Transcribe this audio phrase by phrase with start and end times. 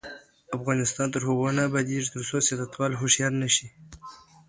[0.57, 3.67] افغانستان تر هغو نه ابادیږي، ترڅو سیاستوال هوښیار نشي.